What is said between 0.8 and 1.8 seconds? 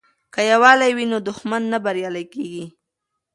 وي نو دښمن نه